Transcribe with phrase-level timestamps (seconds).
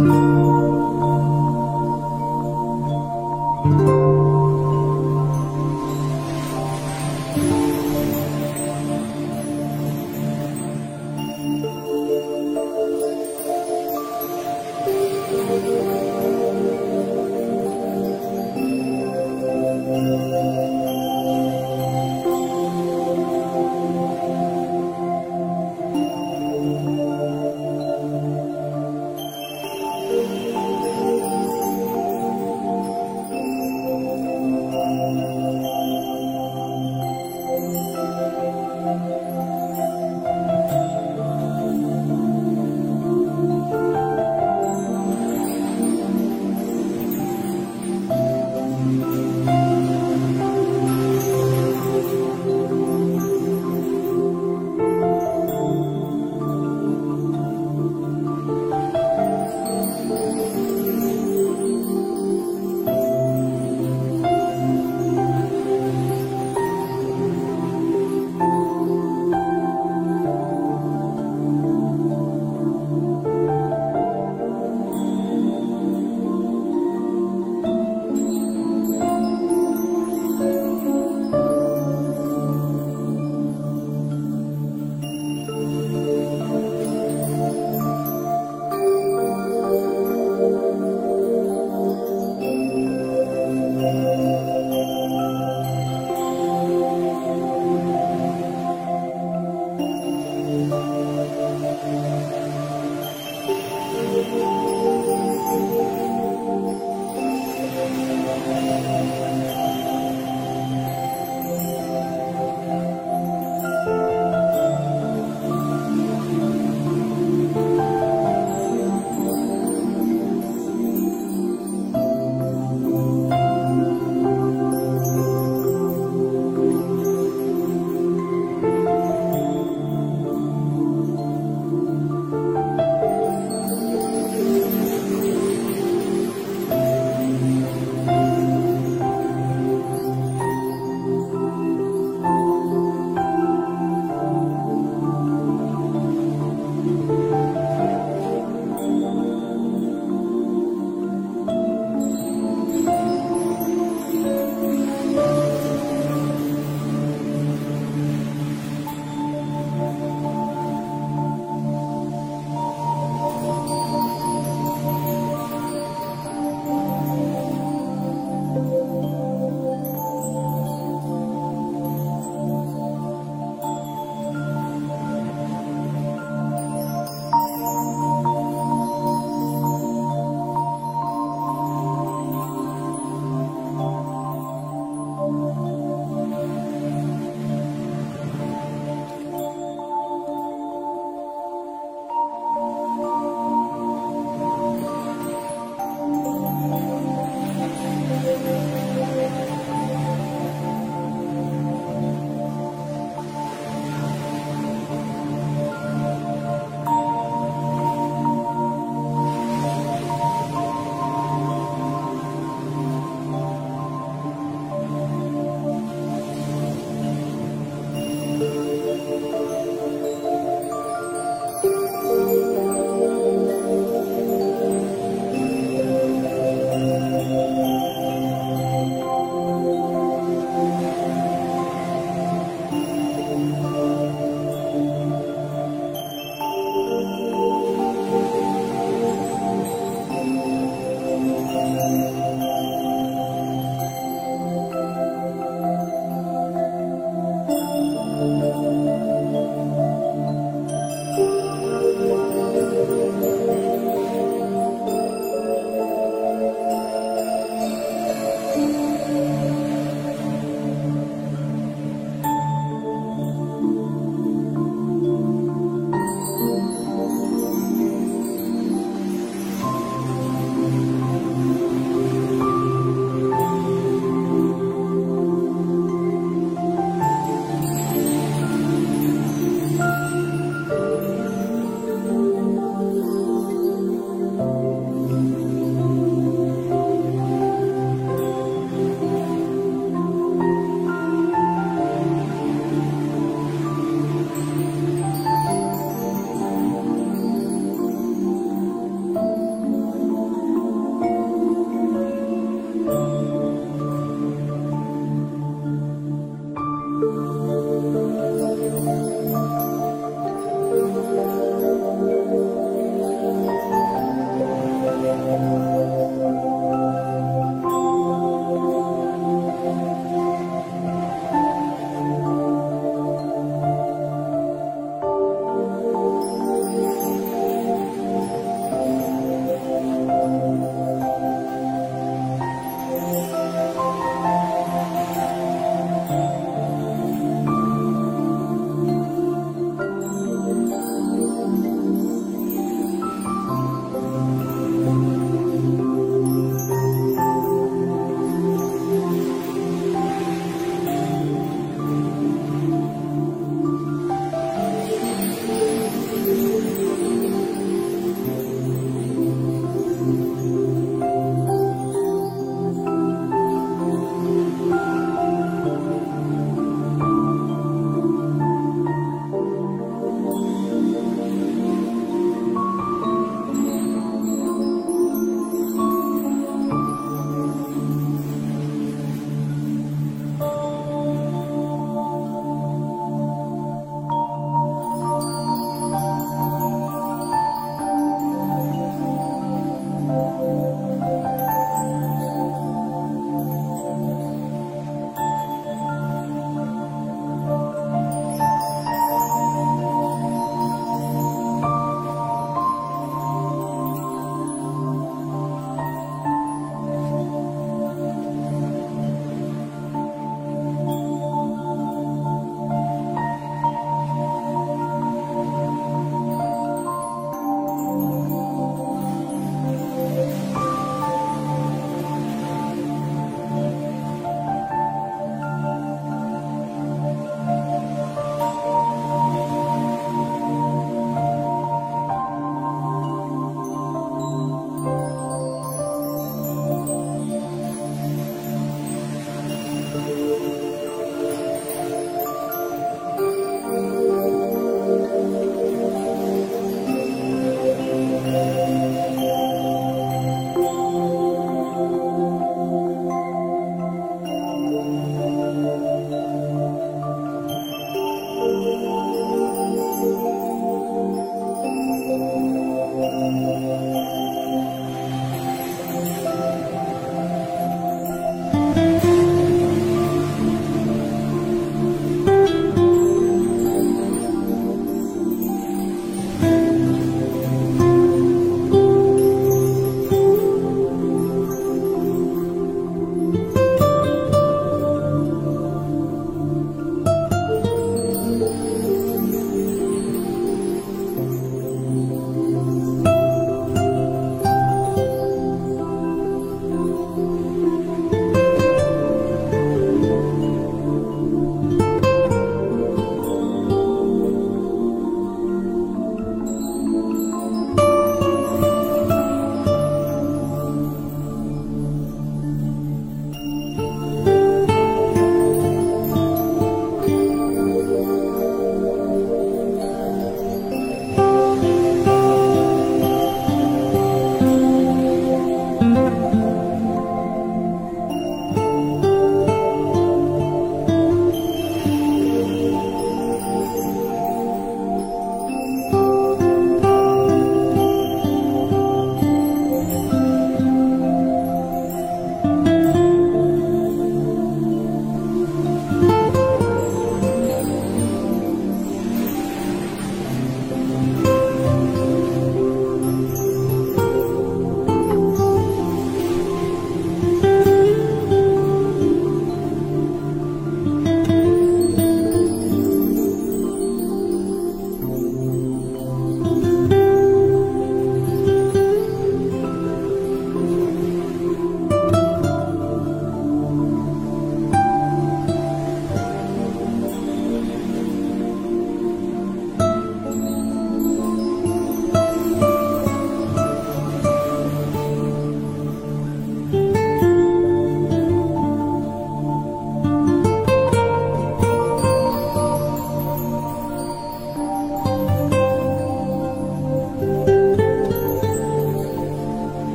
[0.00, 0.59] Thank